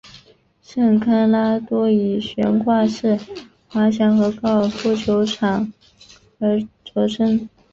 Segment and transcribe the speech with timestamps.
[0.63, 3.19] 圣康拉多以悬挂式
[3.67, 5.71] 滑翔和高尔夫球场
[6.39, 7.47] 而着称。